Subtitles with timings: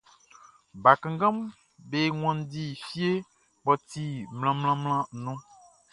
[0.83, 1.37] Bakannganʼm
[1.89, 3.11] be wanndi fie
[3.63, 4.03] mʼɔ ti
[4.37, 5.39] mlanmlanmlanʼn nun.